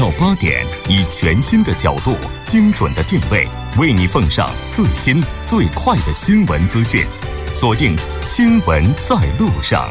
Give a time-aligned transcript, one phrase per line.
[0.00, 3.46] 到八点，以全新的角度、精准的定位，
[3.78, 7.04] 为你奉上最新最快的新闻资讯。
[7.52, 9.90] 锁定《新闻在路上》。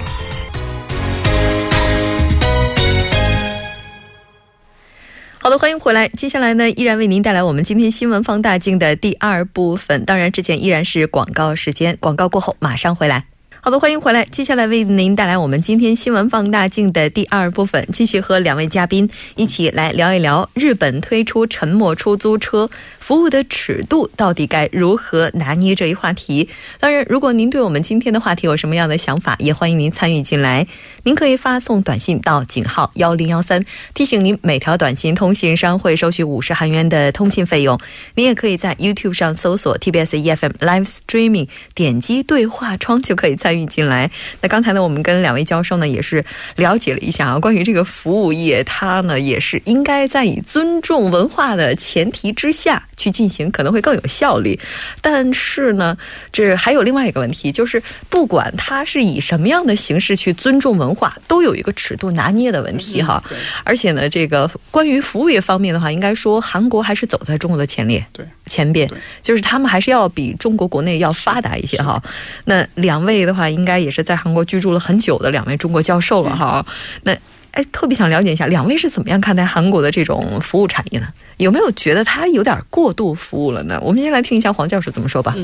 [5.38, 6.08] 好的，欢迎回来。
[6.08, 10.04] 接下来呢，依然为您带来我们今天新闻放大镜的第二部分。
[10.06, 13.29] 当然，之前依然是广告时间，广告过后马上回来。
[13.62, 14.24] 好的，欢迎回来。
[14.24, 22.70] 接下来为您带来我们今天新闻放大镜的第二部分，继续和两位嘉宾一起来聊一聊日本推出沉默出租车
[23.00, 26.48] 服务的尺度到底该如何拿捏这一话题。
[26.80, 30.66] 当然，如果您对我们今天的话题有什么样的想法，也欢迎您参与进来。
[31.04, 37.78] 您可以发送短信到井号幺零幺三，提醒您每条短信通信商会收取五十韩元的通信费用。
[38.16, 43.49] 您也可以在 YouTube 上搜索 TBS EFM Live Streaming，点击对话窗就可以参。
[43.50, 44.12] 参与进来。
[44.42, 46.24] 那刚才呢，我们跟两位教授呢也是
[46.58, 54.60] 了解了一下啊，关于这个服务业，它呢也是应该在以尊重文化的前提之下去进行，可能会更有效率。
[55.02, 55.98] 但是呢，
[56.32, 63.24] 这还有另外一个问题，就是不管它是以什么样的形式去尊重文化，都有一个尺度拿捏的问题哈。
[63.64, 68.88] 而且呢，这个关于服务业方面的话，应该说韩国还是走在中国的前列，对前边，
[69.24, 72.00] 就是他们还是要比中国国内要发达一些哈。
[72.46, 73.40] 那两位的话。
[73.40, 76.66] 话应该也是在韩国居住了很久的两位中国教授了哈，
[77.04, 77.18] 那
[77.52, 81.08] 哎，特别想了解一下，两位是怎么样看待韩国的这种服务产业呢？
[81.38, 83.80] 有没有觉得它有点过度服务了呢？
[83.82, 85.36] 我们先来听一下黄教授怎么说吧。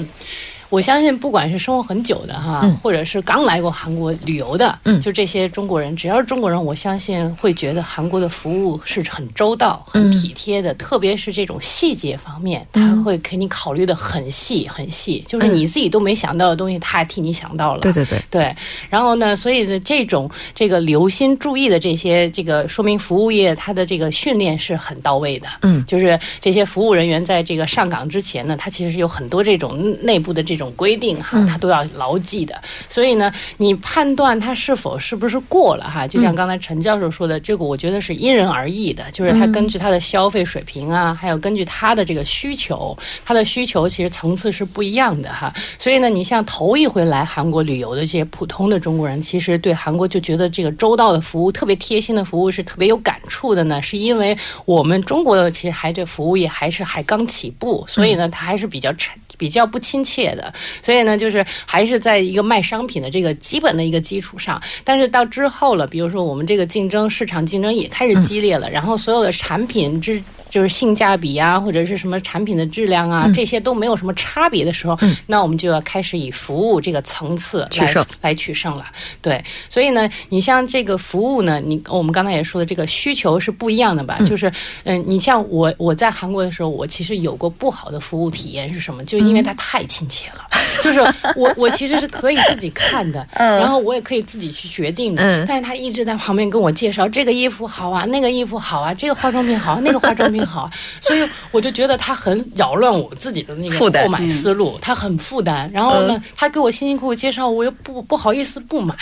[0.75, 10.73] 我相信，不管是生活很久的哈，或者是刚来过韩国旅游的，嗯，就这些中国人，只要是中国人，我相信会觉得韩国的服务是很周到、很体贴的。
[10.73, 17.79] 特别是这种细节方面，他会给你考虑的很细很细，就是你自己都没想到的东西，他还替你想到了。
[17.79, 18.55] 对对对对。
[18.89, 25.47] 然后呢，所以呢，这种这个留心注意的这些，这个说明服务业它的这个训练是很到位的。
[25.61, 30.55] 嗯，就是这些服务人员在这个上岗之前呢，他其实有很多这种内部的这。
[30.55, 32.59] 这种规定哈，他都要牢记的。
[32.89, 39.03] 所以呢，你判断他是否是不是过了哈，就像刚才陈教授说的，这个我觉得是因人而异的。
[39.11, 45.53] 就是他根据他的消费水平啊，还有根据他的这个需求，他的需求其实层次是不一样的哈。
[45.77, 53.81] 所以呢，你像头一回来韩国旅游的这些普通的中国人，其实对韩国就觉得这个周到的服务、特别贴心的服务是特别有感触的呢。
[53.81, 59.13] 是因为我们中国的其实还对服务业还是还刚起步，所以呢，他还是比较沉。
[59.37, 60.44] 比较不亲切的，
[60.81, 70.21] 所以呢，就是还是在一个卖商品的这个基本的一个基础上，但是到之后了，比如说我们这个竞争市场竞争也开始激烈了，然后所有的产品之。
[70.55, 78.85] 就是性价比啊，或者是什么产品的质量啊，这些都没有什么差别的时候，那我们就要开始以服务这个层次来来取胜了。
[79.21, 84.17] 对，所以呢，你像这个服务呢，你我们刚才也说的，这个需求是不一样的吧？
[84.25, 84.49] 就是，
[84.85, 89.03] 嗯，你像我我在韩国的时候，我其实有过不好的服务体验是什么？
[89.03, 90.47] 就因为它太亲切了，
[90.81, 91.01] 就是
[91.35, 100.44] 我我其实是可以自己看的， 然后我也可以自己去决定的，但是他一直在旁边跟我介绍这个衣服好啊，那个衣服好啊，这个化妆品好，那个化妆品。
[100.45, 100.69] 好，
[101.01, 105.69] 所以我就觉得他很扰乱我自己的那个购买思路，他很负担。
[105.73, 108.95] 然后呢，他给我辛辛苦苦介绍，我又不不好意思不买。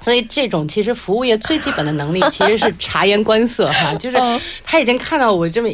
[0.00, 4.16] 所以这种其实服务业最基本的能力其实是察言观色哈， 就是
[4.64, 5.68] 他已经看到我这么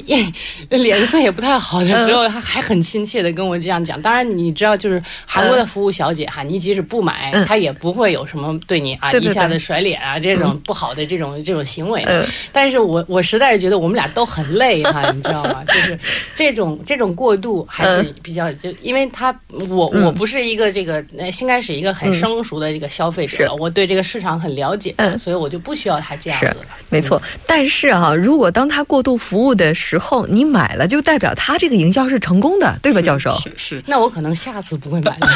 [0.71, 4.01] 脸色也不太好的时候，他还很亲切的跟我这样讲。
[4.03, 12.05] 当然你知道，就是韩国的服务小姐哈，你即使不买，他也不会有什么对你啊一下子甩脸啊这种不好的这种这种行为。
[12.53, 15.65] 但是我我实在是觉得我们俩都很累哈， 你知道吗？
[15.67, 15.99] 就是
[16.35, 19.35] 这种这种过度还是比较就因为他
[19.71, 21.05] 我我不是一个这个
[21.41, 26.57] 应该是一个很生熟的这个消费者，我对这个市场很了解，嗯，所以我就不需要他这样子了。
[26.89, 33.39] 没错，但是哈，如果当他过度服务的时候，你买了，就代表他这个营销是成功的，对吧，教授？
[33.39, 33.83] 是是。
[33.87, 35.29] 那我可能下次不会买了，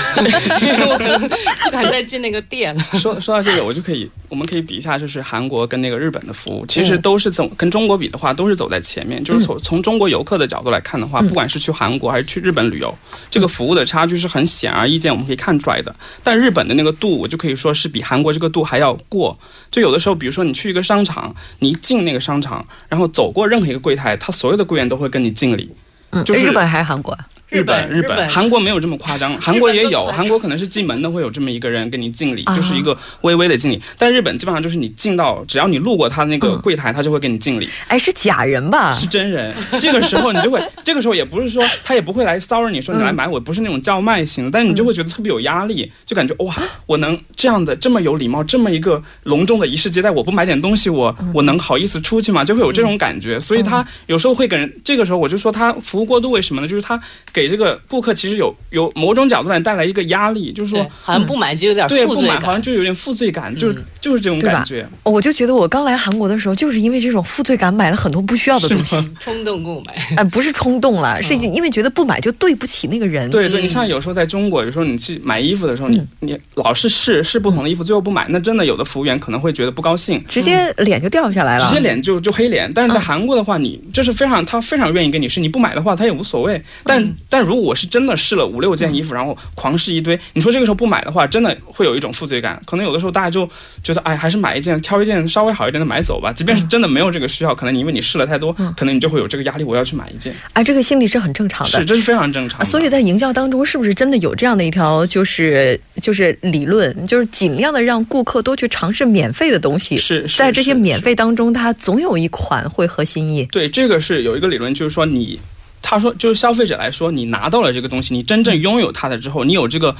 [0.89, 2.83] 我可能不敢再进那个店了。
[2.99, 9.23] 说说到这个，我就可以，我们可以比一下，就是韩国跟那个日本的服务，其实都是走跟中国比的话，都是走在前面。
[9.23, 12.97] 就是从从中国游客的角度来看的话，不管是去韩国还是去日本旅游，
[13.29, 15.95] 这个服务的差距是很显而易见，我们可以看出来的。
[16.23, 19.37] 但日本的那个度，我就可以说是比韩国这个度还要过。
[19.69, 25.69] 就有的时候，比如说你去一个商场，你一进那个商场，然后走过任何一个柜台，他所有的柜员都会跟你敬礼。
[26.11, 27.19] 嗯，就是日本还是韩国？
[27.51, 33.81] 日本日本，韩国没有这么夸张，韩国也有，韩国可能是进门的会有这么一个人跟你敬礼，就是一个微微的敬礼。
[33.99, 37.69] 但日本基本上就是你进到，只要你路过他那个柜台，他就会给你敬礼。
[37.89, 38.93] 哎，是假人吧？
[38.95, 39.53] 是真人。
[39.81, 46.55] 这个时候你就会， 这个时候也不是说他也不会来骚扰你说你来买，我不是那种叫卖型的，但是你就会觉得特别有压力，就感觉哇，
[46.87, 52.45] 我能这样的这么有礼貌，这么一个隆重的仪式接待，我不买点东西，我我能好意思出去吗？
[52.45, 53.41] 就会有这种感觉。
[53.41, 56.69] 所以他有时候会给人，这个时候我就说他服务过度，为什么呢？
[56.69, 57.01] 就是他
[57.33, 64.87] 给这个顾客其实有有某种角度来带来一个压力，就是说好像不买就有点对不买好像就有点负罪感，就是就是这种感觉。
[65.03, 69.95] 我就觉得我刚来韩国的时候，就是因为这种负罪感，买了很多不需要的东西，冲动购买。
[70.17, 73.31] 哎，不是冲动了，是因为觉得不买就对不起那个人。
[73.31, 82.71] 对对，你像有时候在中国，有时候你去买衣服的时候，你你老是试试不同的衣服，最后不买，那真的有的服务员可能会觉得不高兴，直接脸就掉下来了，直接脸就就黑脸。
[82.73, 86.63] 但是在韩国的话，你就是非常他非常愿意跟你试，你不买的话他也无所谓。
[86.85, 92.61] 但但如果我是真的试了五六件衣服，然后狂试一堆，你说这个时候不买的话，真的会有一种负罪感。
[92.67, 93.49] 可能有的时候大家就
[93.83, 96.33] 觉得，哎，还是买一件，挑一件稍微好一点的买走吧。
[96.33, 100.35] 即便是真的没有这个需要，可能你因为你试了太多，可能你就会有这个压力，我要去买一件。
[100.55, 102.65] 哎，这个心理是很正常的，是这是非常正常。
[102.67, 109.97] 所以在营销当中，是不是真的有这样的一条就是就是理论，就是尽量的让顾客多去尝试免费的东西。
[109.97, 113.45] 是在这些免费当中，它总有一款会合心意。
[113.53, 115.39] 对，这个是有一个理论，就是说你。
[115.83, 119.97] 他说，就是消费者来说，你拿到了这个东西，你真正拥有它的之后，你有这个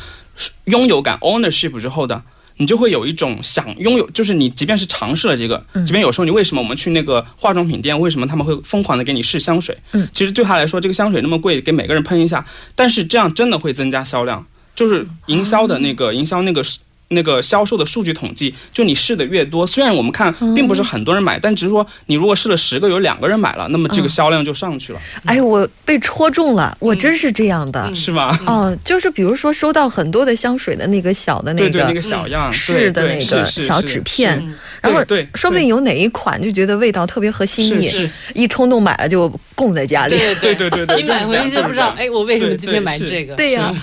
[0.65, 2.23] 拥有感 ownership 之后的，
[2.59, 9.77] 你就会有一种想拥有，就是你即便是尝试了这个，即便有时候你为什么我们去那个化妆品店，为什么他们会疯狂的给你试香水？
[9.93, 12.45] 嗯，其实对他来说，这个香水那么贵，给每个人喷一下，
[12.75, 16.63] 但是这样真的会增加销量，就是营销的那个营销那个。
[17.13, 25.01] 那个销售的数据统计，就你试的越多，虽然我们看并不是很多人买，但只是说你如果试了十个，有两个人买了，那么这个销量就上去了。
[25.25, 28.39] 哎，我被戳中了，我真是这样的，是吧？
[28.47, 34.41] 哦，就是比如说收到很多的香水的那个小的那个那个小样试的那个小纸片，
[34.81, 37.91] 然后对，说不定有哪一款就觉得味道特别合心意，
[38.35, 40.17] 一冲动买了就供在家里。
[40.41, 43.35] 对对对对，你买回去就不知道，哎，我为什么今天买这个？
[43.35, 43.75] 对呀，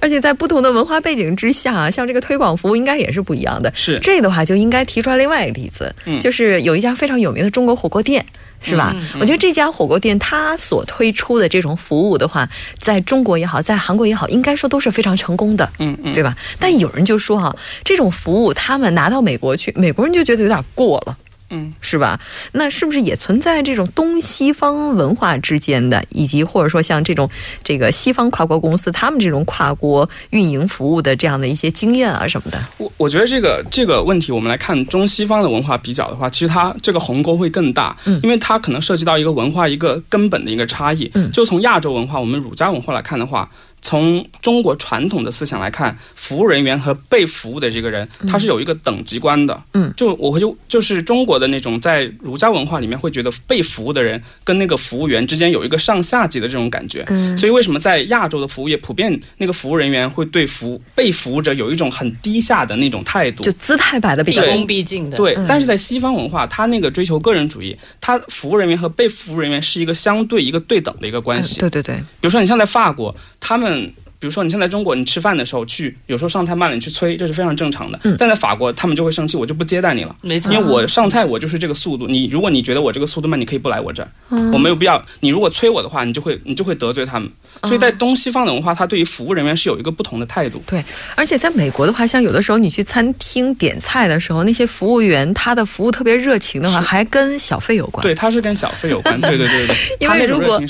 [0.00, 2.67] 而且在不同的文化背景之下，像这个推广服。
[2.76, 3.70] 应该也是不一样的。
[3.74, 8.24] 是这的话，就应该提出来另外一个例子，就是有一家非常有名的中国火锅店，
[8.62, 8.94] 是吧？
[9.20, 12.48] 我觉得这家火锅店它所推出的这种服务的话，
[12.80, 16.36] 在中国也好，在韩国也好，应该说都是非常成功的，嗯嗯，对吧？
[16.58, 17.54] 但有人就说哈，
[17.84, 21.16] 这种服务他们拿到美国去，美国人就觉得有点过了。
[21.50, 22.20] 嗯，是吧？
[22.52, 27.28] 那是不是也存在这种东西方文化之间的，以及或者说像这种
[27.62, 32.62] 这个西方跨国公司他们这种跨国运营服务的这样的一些经验啊什么的？
[32.76, 41.10] 我我觉得这个这个问题，我们来看中西方的文化比较的话，其实它这个鸿沟会更大，嗯，因为它可能涉及到一个文化一个根本的一个差异。
[41.14, 43.50] 嗯，就从亚洲文化，我们儒家文化来看的话。
[43.80, 49.62] 从中国传统的思想来看，服务人员和被服务的这个人，他是有一个等级观的。
[49.72, 57.04] 嗯，就我会就就是中国的那种在儒家文化里面会觉得被服务的人跟那个服务员之间有一个上下级的这种感觉。
[57.06, 65.16] 嗯，所以为什么在亚洲的服务业普遍那个服务人员会对服被服务者有一种很低下的那种态度，就姿态摆的比较恭毕敬的。
[65.16, 71.60] 对，但是在西方文化，他那个追求个人主义，他服务人员和被服务人员是一个相对一个对等的一个关系。
[71.60, 73.67] 对对对，比如说你像在法国，他们。
[73.68, 74.07] soon.
[74.20, 78.00] 比如说，你现在中国，你吃饭的时候去，有时候上菜慢了，你去催，这是非常正常的。
[78.18, 82.08] 但在法国，他们就会生气，我就不接待你了，没错因为我上菜我就是这个速度。
[82.08, 84.08] 你如果你觉得我这个速度慢，你可以不来我这儿，
[84.52, 85.00] 我没有必要。
[85.20, 87.30] 你如果催我的话，你就会你就会得罪他们。
[87.62, 90.60] 所以在东西方的文化，它对于服务人员是有一个不同的态度。
[90.66, 98.02] 对，而且在美国的话，像有的时候你去餐厅点菜的时候，那些服务员他的服务特别热情的话，还跟小费有关。
[98.02, 99.20] 对，他是跟小费有关。
[99.20, 100.60] 对对对对， 因为如果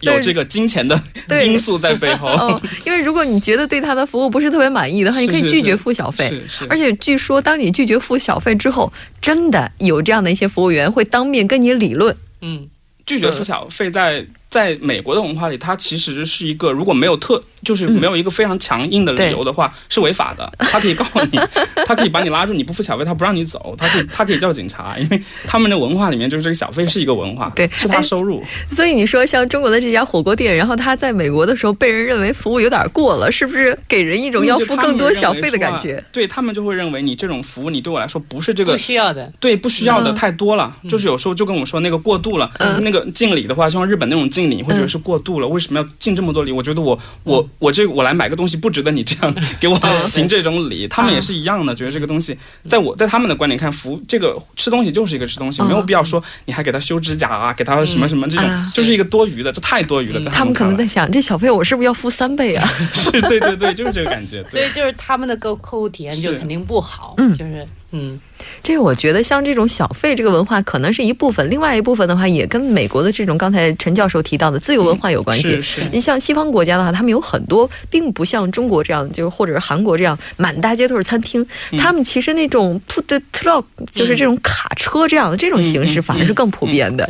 [0.00, 0.98] 有这个金钱的
[1.44, 2.58] 因素在背后。
[2.86, 6.40] 因为如果你觉得对他的服务不是特别满意的话，你可以拒绝付小费。
[6.70, 12.16] 而且据说，当你拒绝付小费之后，真的有这样的一些服务员会当面跟你理论。
[12.40, 12.68] 嗯，
[13.04, 14.24] 拒绝付小费在。
[14.56, 20.50] 在美国的文化里，它其实是一个如果没有特，就是没有一个非常强硬的理由的话，是违法的。
[20.58, 21.38] 他可以告你，
[21.86, 28.42] 他可以把你拉住，你不付小费，他不让你走，他可以 他可以叫警察，因为他们的文化里面就是这个小费是一个文化， 对，是他收入。
[28.70, 36.02] 所以你说像中国的这家火锅店，然后他在美国的时候被人认为服务有点过了，是不是给人一种要付更多小费的感觉？
[36.10, 44.45] 对他们就会认为你这种服务，你对我来说不是这个不需要的，对不需要的太多了，就是有时候就跟我们说那个过度了，那个敬礼的话，像日本那种敬。
[44.50, 45.48] 应你，会觉得是过度了。
[45.48, 46.52] 为什么要敬这么多礼？
[46.52, 49.76] 我觉得我我我这我来买个东西不值得你这样 给我
[50.06, 50.86] 行这种礼。
[50.88, 52.36] 他们也是一样的，觉得这个东西
[52.68, 60.30] 在我在他们的观点看，服这个吃东西就是一个吃东西，没有必要说你还给他修指甲啊，给他什么什么这种，就是一个多余的，这太多余了。
[60.30, 62.66] 他们可能在想，这小费我是不是要付三倍啊？
[62.94, 64.42] 是，对对对，就是这个感觉。
[64.48, 68.18] 所以就是他们的客客户体验就肯定不好，就是嗯。
[68.62, 75.42] 这个我觉得像这种小费这个文化可能是一部分，另外一部分的话也跟美国的这种刚才陈教授提到的自由文化有关系。
[75.42, 75.80] 是是。
[75.90, 81.44] 你像西方国家的话，他们有很多并不像中国这样，就是或者是韩国这样满大街都是餐厅。
[81.78, 87.08] 他们其实那种 put truck 就是这种卡车这样的这种形式反而是更普遍的。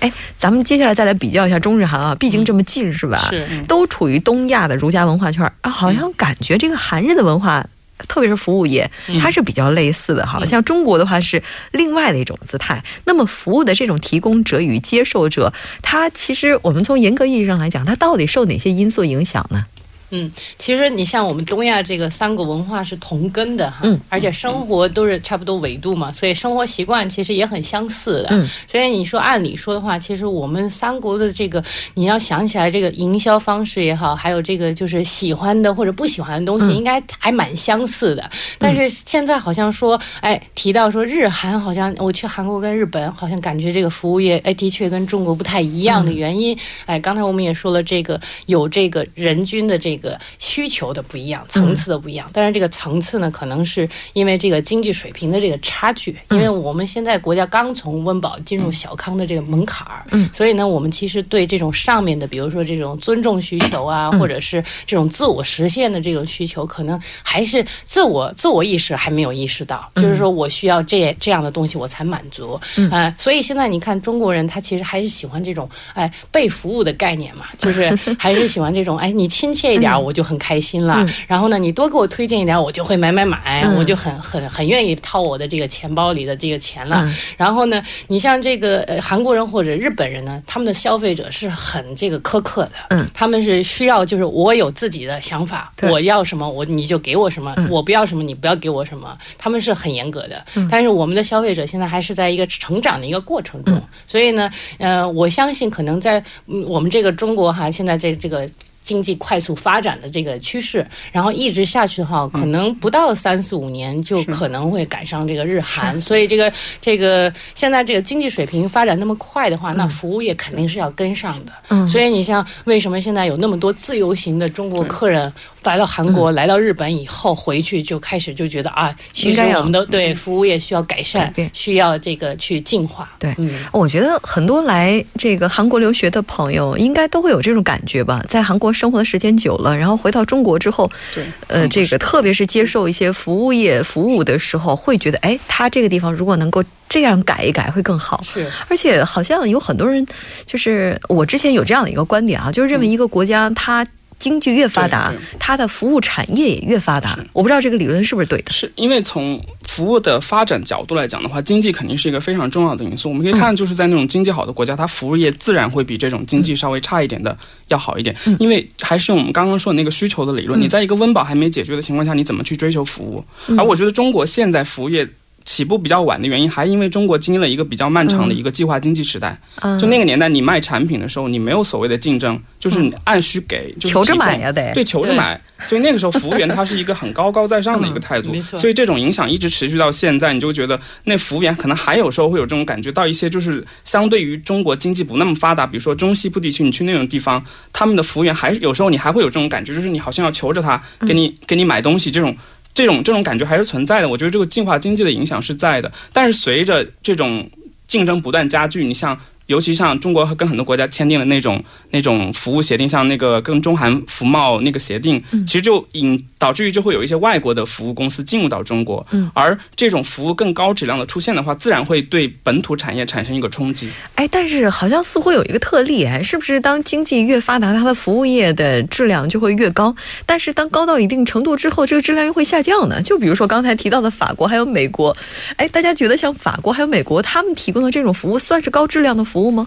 [0.00, 3.28] 哎，咱们接下来再来比较一下中日韩啊，毕竟这么近是吧？
[3.30, 3.46] 是。
[3.66, 7.66] 都处于东亚的儒家文化圈啊，好像感觉这个韩日的文化。
[8.08, 10.44] 特别是服务业，它是比较类似的哈。
[10.44, 12.82] 像中国的话是另外的一种姿态。
[13.04, 19.66] 那么服务的这种提供者与接受者，它其实我们从严格意义上来讲，它到底受哪些因素影响呢？
[20.10, 28.28] 嗯，其实你像我们东亚这个三个文化是同根的哈，嗯，而且生活都是差不多纬度嘛，所以生活习惯其实也很相似的。
[28.30, 31.62] 嗯，所以你说按理说的话，其实我们三国的这个
[31.94, 38.30] 你要想起来这个营销方式也好，还有这个就是喜欢的或者不喜欢的东西，应该还蛮相似的。
[38.58, 49.95] 但是现在好像说，哎，提到说日韩好像我去韩国跟日本，好像感觉这个服务业哎的确跟中国不太一样的原因，哎，刚才我们也说了，这个有这个人均的这。
[49.96, 56.14] 这个需求的不一样，层次的不一样，但是这个层次呢，可能是因为这个经济水平的这个差距。
[56.30, 77.88] 因为我们现在国家刚从温饱进入小康的这个门槛儿，嗯，所以呢，我们其实对这种上面的，比如说这种尊重需求啊，或者是这种自我实现的这种需求，可能还是自我自我意识还没有意识到，就是说我需要这这样的东西我才满足，嗯，所以现在你看中国人他其实还是喜欢这种哎被服务的概念嘛，就是
[78.18, 79.85] 还是喜欢这种哎你亲切一点。
[79.86, 87.08] 点我就很开心了，然后呢，你多给我推荐一点，我就会买买买，我就很很很愿意掏我的这个钱包里的这个钱了。
[87.36, 100.44] 然后呢，你像这个呃韩国人或者日本人呢，他们的消费者是很这个苛刻的，嗯，他们是需要就是我有自己的想法，我要什么我你就给我什么，我不要什么你不要给我什么，他们是很严格的。
[100.70, 106.22] 但是我们的消费者现在还是在一个成长的一个过程中，所以呢，呃，我相信可能在
[106.66, 108.48] 我们这个中国哈，现在这这个。
[108.86, 116.00] 经济快速发展的这个趋势，然后一直下去的话，可能不到三四五年就可能会赶上这个日韩。
[116.00, 121.86] 所以这个这个现在这个经济水平发展那么快的话，那服务业肯定是要跟上的。
[121.88, 125.32] 所以你像为什么现在有那么多自由行的中国客人？
[125.66, 133.12] 来到韩国，来到日本以后，回去就开始就觉得啊，其实我们的对服务业需要改善，需要这个去进化。
[133.18, 138.24] 对，嗯，我觉得很多来这个韩国留学的朋友，应该都会有这种感觉吧。
[138.28, 148.20] 在韩国生活的时间久了，然后回到中国之后，对，呃，这个特别是接受一些服务业服务的时候，会觉得，哎，他这个地方如果能够这样改一改，会更好。
[148.22, 150.06] 是，而且好像有很多人，
[150.44, 153.84] 就是我之前有这样的一个观点啊，就是认为一个国家它。
[154.18, 157.18] 经济越发达，它的服务产业也越发达。
[157.32, 158.50] 我不知道这个理论是不是对的。
[158.50, 163.08] 是因为从服务的发展角度来讲的话，经济肯定是一个非常重要的因素。
[163.08, 167.36] 我们可以看，就是在那种经济好的国家，它服务业自然会比这种经济稍微差一点的
[167.68, 168.16] 要好一点。
[168.38, 173.24] 因为还是用我们刚刚说的那个需求的理论，你在一个温饱还没解决的情况下，你怎么去追求服务？
[173.58, 175.06] 而我觉得中国现在服务业。
[175.46, 179.40] 起步比较晚的原因，还因为中国经历了一个比较漫长的一个计划经济时代。
[179.80, 185.40] 就那个年代，你卖产品的时候，你没有所谓的竞争，就是按需给，就求着买呀，得对，求着买。
[185.64, 188.38] 所以那个时候，服务员他是一个很高高在上的一个态度。
[188.42, 202.36] 所以这种影响一直持续到现在，你就觉得那服务员可能还有时候会有这种感觉，到一些就是相对于中国经济不那么发达，比如说中西部地区，你去那种地方，他们的服务员还是有时候你还会有这种感觉，就是你好像要求着他给你给你买东西这种。
[202.76, 207.48] 这种这种感觉还是存在的，我觉得这个进化经济的影响是在的，但是随着这种
[207.88, 209.18] 竞争不断加剧，你像。
[209.46, 223.88] 尤其像中国跟很多国家签订了那种那种服务协定，像那个跟中韩服贸那个协定，其实就引导致于就会有一些外国的服务公司进入到中国，而这种服务更高质量的出现的话，自然会对本土产业产生一个冲击。
[224.16, 229.94] 哎，但是好像似乎有一个特例，哎，是不是当经济越发达，它的服务业的质量就会越高？
[230.26, 233.00] 但是当高到一定程度之后，这个质量又会下降呢？
[233.00, 235.16] 就比如说刚才提到的法国还有美国，
[235.54, 239.35] 哎，大家觉得像法国还有美国，他们提供的这种服务算是高质量的服务？
[239.36, 239.66] 服务吗？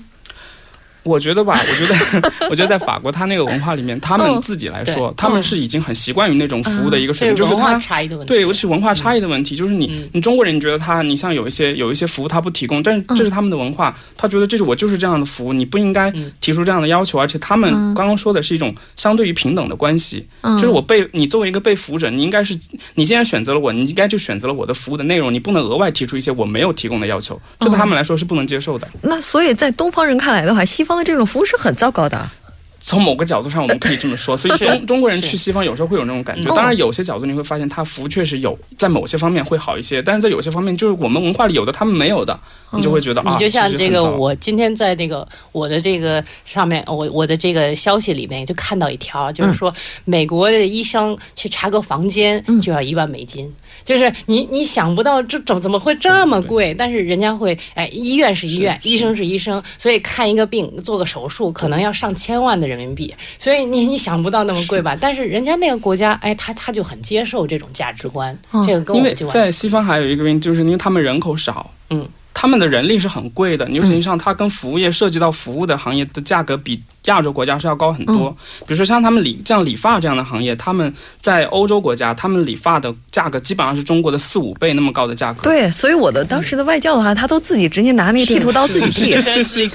[1.04, 8.34] 我觉得吧， 我觉得， 我觉得在法国，他那个文化里面，他们自己来说，他们是已经很习惯于那种服务的一个水平，就是文化差异的问题。
[8.34, 22.58] 对，尤其是文化差异的问题，就是你，你中国人，你觉得他，你像有一些有一些服务他不提供，但是这是他们的文化，他觉得这是我就是这样的服务，你不应该提出这样的要求，而且他们刚刚说的是一种相对于平等的关系，就是我被你作为一个被服务者，你应该是
[22.96, 28.88] 你既然选择了我，你应该就选择了我的服务的内容，你不能额外提出一些我没有提供的要求，这对他们来说是不能接受的。
[29.02, 32.30] 那所以在东方人看来的话，西方的这种服务是很糟糕的。
[32.82, 34.38] 从某个角度上，我们可以这么说。
[34.38, 36.50] 所以 中中国人去西方有时候会有那种感觉。
[36.56, 42.40] 当然，有些角度你会发现，他服务确实有在某些方面会好一些，但是在有些方面，就是我们文化里有的他们没有的，
[42.72, 49.72] 你就会觉得啊，你就像这个，我今天在那个我的这个上面，我我的这个消息里面就看到一条，就是说
[50.06, 53.54] 美国的医生去查个房间就要一万美金。
[53.90, 56.72] 就是你，你想不到这怎怎么会这么贵？
[56.76, 64.96] 但是人家会，哎，医院是医院，医生是医生，所以看一个病做个手术可能要上千万的人民币，所以你你想不到那么贵吧？
[65.02, 72.08] 但是人家那个国家，哎，他他就很接受这种价值观，这个跟我们就在西方还有一个原因，就是因为他们人口少，嗯，
[72.42, 76.82] 他们的人力是很贵的，你实际上它跟服务业涉及到服务的行业的价格比。
[77.06, 78.30] 亚洲国家是要高很多，
[78.60, 85.42] 比如说像他们理像理发这样的行业，他们在欧洲国家，他们理发的价格基本上是中国的四五倍那么高的价格。
[85.42, 89.68] 对，所以我的当时的外教的话，他都自己直接拿那个剃头刀自己剃， 是是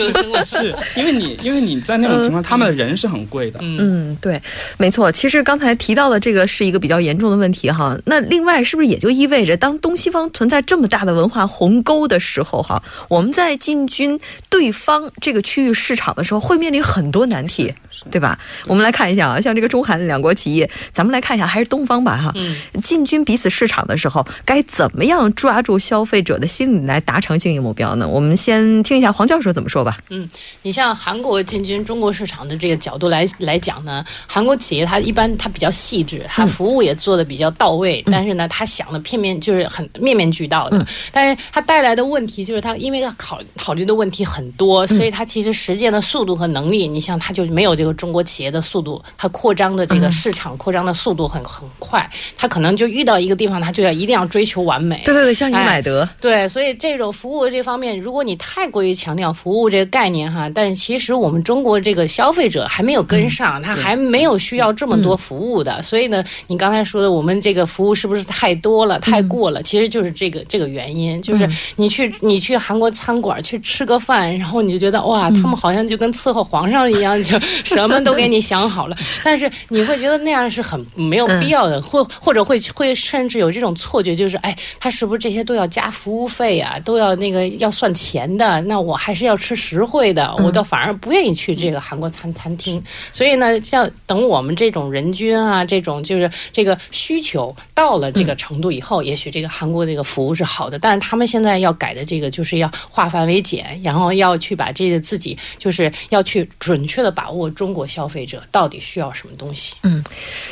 [0.44, 3.59] 是，因为你因为你在那种情况，他们的人是很贵的。
[3.62, 4.40] 嗯，对，
[4.76, 5.11] 没错。
[5.11, 7.99] 其实刚才提到的这个是一个比较严重的问题哈。
[8.04, 14.18] 那另外是不是也就意味着，当东西方存在这么大的文化鸿沟的时候哈，我们在进军
[14.49, 17.75] 对方这个区域市场的时候，会面临很多难题。
[18.11, 18.37] 对吧？
[18.66, 22.32] 我们来看一下啊，像这个中韩两国企业，咱们来看一下，还是东方吧哈。
[22.34, 22.56] 嗯。
[22.82, 28.06] 进军彼此市场的时候，该怎么样抓住消费者的心理来达成经营目标呢？
[28.06, 29.96] 我们先听一下黄教授怎么说吧。
[30.11, 30.28] 嗯，
[30.62, 40.84] 你像韩国进军中国市场的这个角度来来讲呢，韩国企业它一般它比较细致，它服务也做的比较到位，但是呢，它想的片面就是很面面俱到的。
[41.12, 47.95] 但是它带来的问题就是他因为它考考虑的问题很多，所以他其实实践的速度和能力，你像他就没有这个。
[47.95, 55.01] 中国企业的速度，他扩张的这个市场扩张的速度很很快，他可能就遇到一个地方，他就要一定要追求完美。
[55.05, 56.07] 对对对，像你买德。
[56.21, 65.83] 对，所以这种服务这方面，如果你太过于强调服务这个概念哈，但其实我们中国这个消费者还没有跟上，他还没有需要这么多服务的。
[65.83, 69.63] 所以呢，你刚才说的我们这个服务是不是太多了、太过了？
[69.63, 77.39] 其实就是这个这个原因，就是你去你去韩国餐馆去吃个饭，然后你就觉得哇，他们好像就跟伺候皇上一样，就。
[77.65, 86.78] 什么都给你想好了， 但是你会觉得那样是很没有必要的，或或者会会甚至有这种错觉，就是哎，他是不是这些都要加服务费啊？
[86.85, 88.61] 都要那个要算钱的？
[88.63, 92.82] 那我还是要吃实惠的，我倒反而不愿意去这个韩国餐餐厅。
[93.13, 100.78] 所以呢，像等我们这种人均啊，这种就是这个需求到了这个程度以后，也许这个韩国这个服务是好的。
[100.78, 107.75] 但是他们现在要改的这个，就是要化繁为简，然后要去把这个自己就是要去准确的把握中。
[107.75, 109.75] 国消费者到底需要什么东西？
[109.82, 110.04] 嗯，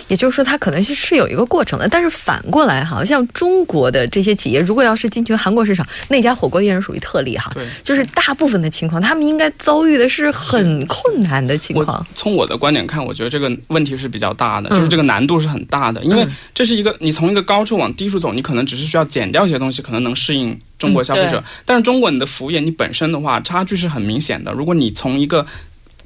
[0.08, 1.86] 也就是说，它可能是是有一个过程的。
[1.86, 7.48] 但是反过来，好像中国的这些企业，如果要是进军韩国市场，那家火锅店是属于特例哈。
[7.54, 12.04] 对，就是大部分的情况，他们应该遭遇的是很困难的情况。
[12.16, 21.40] 从我的观点看，我觉得这个问题是比较大的，就是这个难度是很大的，因为这是一个你从一个高处往低处走，你可能只是需要减掉一些东西，可能能适应中国消费者。
[21.64, 24.52] 但是中国你的服务业，你本身的话差距是很明显的。
[24.52, 25.46] 如果你从一个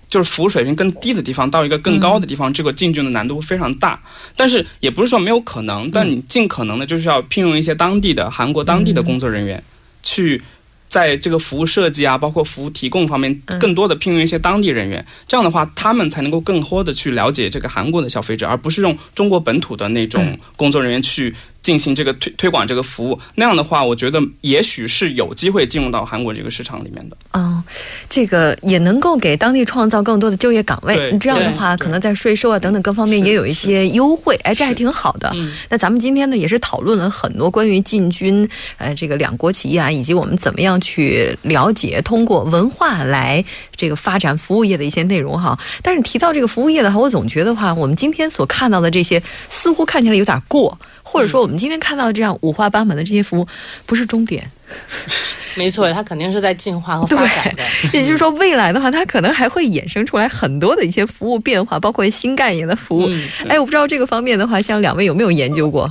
[0.09, 4.01] 就是服务水平更低的地方到一个更高的地方，这个进军的难度非常大。
[4.37, 9.63] 但是也不是说没有可能，但你尽可能的就是要聘用一些当地的韩国当地的工作人员，
[10.03, 10.41] 去
[10.89, 15.05] 在这个服务设计啊，包括服务提供方面，更多的聘用一些当地人员。
[15.27, 21.35] 这样的话，他们才能够更多的去了解这个韩国的消费者，而不是用中国本土的那种工作人员去。
[21.67, 27.17] 进行这个推推广这个服务，那样的话，我觉得也许是有机会进入到韩国这个市场里面的。
[27.33, 27.61] 嗯，
[28.09, 31.19] 这个也能够给当地创造更多的就业岗位。
[31.19, 34.37] 这样的话，可能在税收啊等等各方面也有一些优惠。
[34.45, 35.35] 哎，这还挺好的。
[35.69, 45.59] 那咱们今天呢，也是讨论了很多关于进军呃这个两国企业啊，以及我们怎么样去了解通过文化来这个发展服务业的一些内容哈。
[45.83, 50.79] 但是提到这个服务业的话，我总觉得话，我们今天所看到的这些似乎看起来有点过。
[51.09, 53.47] 或者说，我们今天看到这样五花八门的这些服务，
[53.87, 54.51] 不是终点。
[55.55, 57.63] 没错，它肯定是在进化和发展的。
[57.95, 63.09] 也就是说，未来的话，它可能还会衍生出来很多的一些服务变化，包括新概念的服务。
[63.49, 65.91] 哎，我不知道这个方面的话，像两位有没有研究过？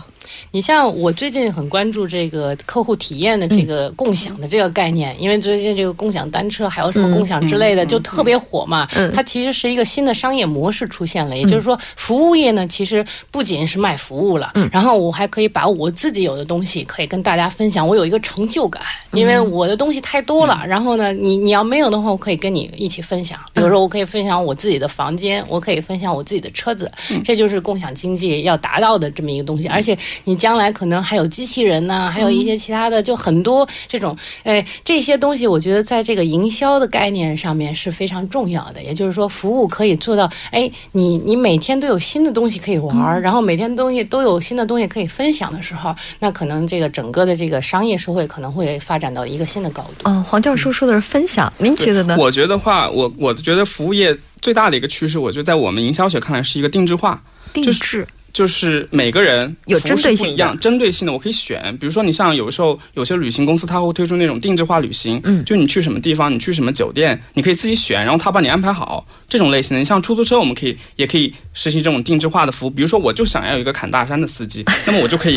[0.56, 8.88] 你像我最近很关注这个客户体验的这个共享的这个概念，因为最近这个共享单车还有什么共享之类的就特别火嘛。
[9.14, 20.64] 它其实是一个新的商业模式出现了，也就是说，服务业呢其实不仅是卖服务了，然后我还可以把我自己有的东西可以跟大家分享，我有一个成就感，因为我的东西太多了。
[20.66, 23.38] 然后呢，你你要没有的话，我可以跟你一起分享。
[23.54, 26.90] 比如说，我可以分享我自己的房间，我可以分享我自己的车子，
[27.26, 29.68] 这就是共享经济要达到的这么一个东西。
[29.68, 38.84] 而且你将来可能还有机器人呢，还有一些其他的，就很多这种，哎，这些东西我觉得在这个营销的概念上面是非常重要的。
[38.84, 50.08] 也就是说，服务可以做到，哎，你你每天都有新的东西可以玩，然后每天东西都有新的东西可以分享的时候，那可能这个整个的这个商业社会可能会发展到一个新的高度。
[50.08, 52.16] 哦，黄教授说的是分享，您觉得呢？
[52.20, 57.72] 我觉得话，我我觉得服务业最大的一个趋势，我觉得在我们营销学看来是一个定制化，定制。
[57.72, 58.08] 就是
[58.92, 61.78] 每个人有针对性不一样，针对性的我可以选。
[61.80, 69.80] 比如说，你像有时候有些旅行公司，他会推出那种定制化旅行，嗯，就你去什么地方，你去什么酒店，你可以自己选，然后他帮你安排好这种类型的。
[69.80, 72.70] 你像出租车，我们可以也可以实行这种定制化的服务。
[72.70, 75.36] 比如说，我就想要一个砍大山的司机， 那么我就可以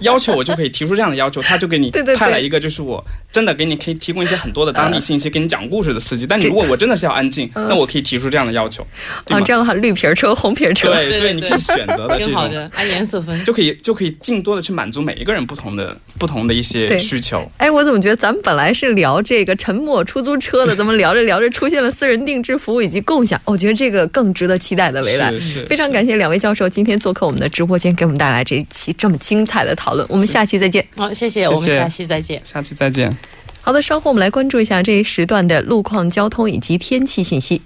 [0.00, 6.26] 要求，我就可以提出这样的要求， 他就给你派来一个，就是我真的给你可以提供一些很多的当地信息，给你讲故事的司机。
[6.26, 8.82] 但你如果我真的是要安静，那我可以提出这样的要求。
[9.26, 12.37] 啊，这样的话，绿皮车、红皮车，对对，你可以选择的 这种，
[12.74, 13.44] 按颜色分。
[13.44, 17.50] 就可以就可以尽多的去满足每一个人不同的不同的一些需求。
[17.56, 23.40] 哎，我怎么觉得咱们本来是聊这个沉默出租车的，怎么聊着聊着出现了私人定制服务以及共享？
[23.44, 25.32] 我觉得这个更值得期待的未来。
[25.66, 30.06] 非常感谢两位教授今天做客我们的直播间，给我们带来这一期这么精彩的讨论。
[30.08, 30.86] 我们下期再见。
[30.96, 32.40] 好，谢谢，我们下期再见。
[32.44, 33.16] 下期再见。
[33.60, 37.62] 好的，稍后我们来关注一下这一时段的路况、交通以及天气信息。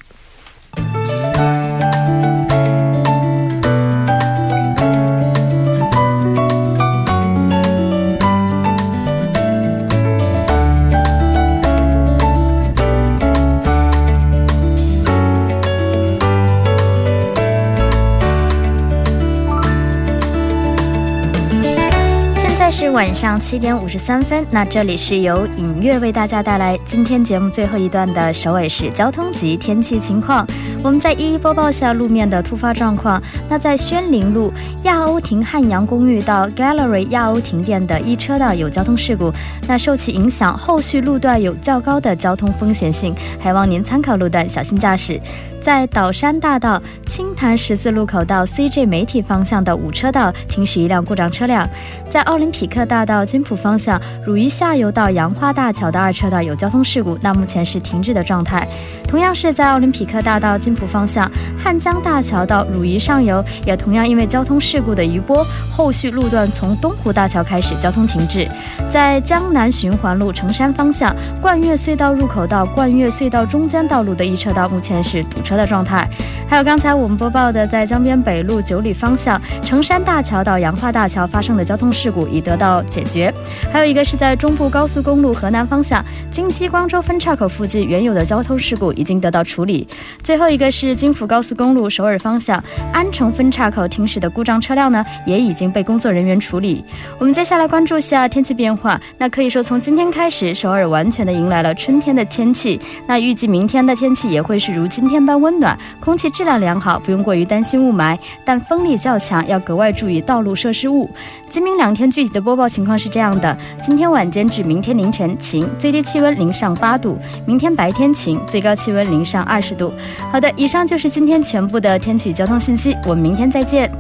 [23.02, 30.46] 晚上七点五十三分，那这里是由影月为大家带来今天节目最后一段的首尔市交通及天气情况。
[30.84, 33.20] 我们再一一播报下路面的突发状况。
[33.48, 34.52] 那在宣陵路
[34.84, 39.32] 亚欧亭汉阳公寓到 Gallery 亚欧亭店的一车道有交通事故，
[39.66, 45.20] 那受其影响，后续路段有较高的交通风险性，还望您参考路段，小心驾驶。
[45.62, 51.66] 在岛山大道青潭十字路口到 CJ 媒体方向的五车道停驶一辆故障车辆，
[52.10, 58.66] 在奥林匹克大道金浦方向汝矣下游到杨花大桥的二车道有交通事故，那目前是停滞的状态。
[59.06, 61.30] 同样是在奥林匹克大道金浦方向
[61.62, 68.48] 汉江大桥到汝矣上游，也同样因为交通事故的余波，后续路段从东湖大桥开始交通停滞。
[68.90, 75.51] 在江南循环路城山方向冠岳隧道入口到冠岳隧道中间道路的一车道目前是堵车。
[75.56, 76.08] 的状态，
[76.48, 83.32] 还有刚才我们播报的，在江边北路九里方向城山大桥到杨花大桥发生的交通事故已得到解决，
[83.72, 89.86] 还有一个是在中部高速公路河南方向京畿光州分岔口附近原有的交通事故已经得到处理，
[90.22, 92.62] 最后一个是京福高速公路首尔方向
[92.92, 96.84] 安城分岔口停驶的故障车辆呢，也已经被工作人员处理。
[97.18, 105.41] 我们接下来关注一下天气变化，那可以说从今天开始，首尔完全的迎来了春天的天气，那预计明天的天气也会是如今天般。
[105.42, 111.10] 温暖，空气质量良好，不用过于担心雾霾，但风力较强，要格外注意道路设施物。
[111.50, 119.92] 今明两天具体的播报情况是这样的：今天晚间至明天凌晨晴，最低气温零上八度；明天白天晴，最高气温零上二十度。
[120.30, 123.90] 好的，以上就是今天全部的天气交通信息，我们明天再见。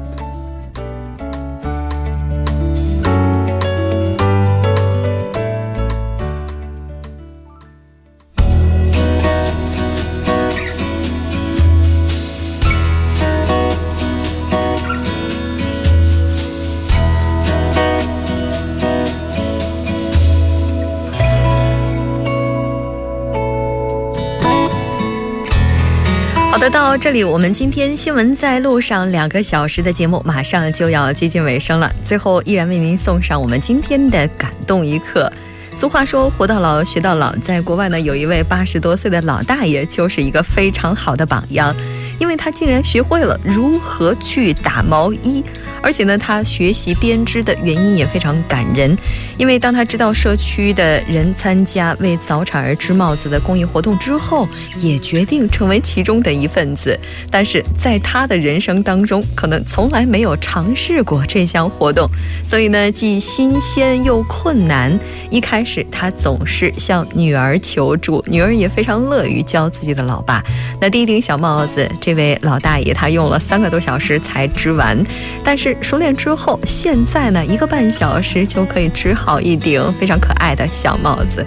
[26.70, 31.92] 到这里，我们今天新闻在路上两个小时的节目马上就要接近尾声了。
[32.04, 35.30] 最后，依然为您送上我们今天的感动一刻。
[35.74, 37.34] 俗话说“活到老，学到老”。
[37.42, 41.74] 在国外呢，有一位八十多岁的老大爷，就是一个非常好的榜样。
[42.22, 45.42] 因为他竟然学会了如何去打毛衣。
[45.84, 48.96] 而且呢，他学习编织的原因也非常感人，
[49.36, 54.48] 因为当他知道社区的人参加为早产儿织帽子的公益活动之后，
[54.80, 56.96] 也决定成为其中的一份子。
[57.28, 62.08] 但是在他的人生当中，可能从来没有尝试过这项活动，
[62.46, 64.96] 所以呢，既新鲜又困难。
[65.30, 70.44] 一开始，他总是向女儿求助，女儿也非常乐于教自己的老爸。
[70.80, 75.02] 那第一顶小帽子这，这位老大爷他用了三个多小时才织完，
[75.42, 75.74] 但是。
[75.80, 81.44] 熟练之后，现在呢，一个半小时就可以织好一顶非常可爱的小帽子。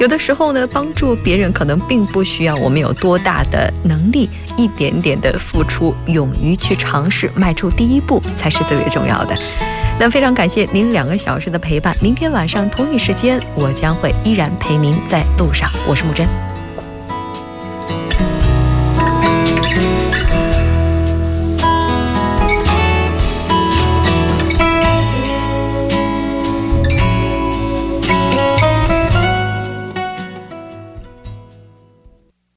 [0.00, 9.36] 有的时候呢，帮助别人可能并不需要我们有多大的能力，一点点的付出，勇于去尝试，迈出第一步才是最为重要的。
[10.00, 15.70] 那非常感谢您两个小时的陪伴，明天晚上同一时间，我将会依然陪您在路上。
[15.86, 16.51] 我是木真。